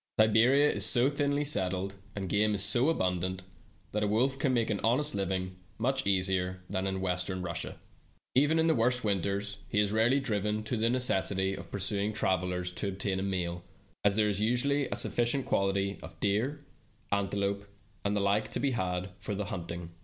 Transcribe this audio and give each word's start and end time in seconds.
Siberia 0.19 0.67
is 0.67 0.83
so 0.83 1.11
thinly 1.11 1.43
settled, 1.43 1.93
and 2.15 2.27
game 2.27 2.55
is 2.55 2.63
so 2.63 2.85
abun 2.91 3.19
dant, 3.21 3.43
that 3.91 4.01
a 4.01 4.07
wolf 4.07 4.39
can 4.39 4.51
make 4.51 4.71
an 4.71 4.79
honest 4.83 5.13
living 5.13 5.53
much 5.77 6.07
easier 6.07 6.63
than 6.71 6.87
in 6.87 7.01
Western 7.01 7.43
Russia. 7.43 7.77
Even 8.33 8.57
in 8.57 8.65
the 8.65 8.73
worst 8.73 9.03
winters 9.03 9.59
he 9.69 9.79
is 9.79 9.91
rarely 9.91 10.19
driven 10.19 10.63
to 10.63 10.75
the 10.75 10.89
necessity 10.89 11.53
of 11.53 11.69
pursu 11.69 11.99
ing 11.99 12.13
travelers 12.13 12.71
to 12.71 12.87
obtain 12.87 13.19
a 13.19 13.21
meal, 13.21 13.63
as 14.03 14.15
there 14.15 14.27
is 14.27 14.41
usually 14.41 14.87
a 14.87 14.95
sufficient 14.95 15.45
quantity 15.45 15.99
of 16.01 16.19
deer, 16.19 16.65
antelope, 17.11 17.67
and 18.03 18.15
the 18.17 18.21
like 18.21 18.49
to 18.49 18.59
be 18.59 18.71
had 18.71 19.11
for 19.19 19.35
the 19.35 19.45
hunting. 19.45 19.91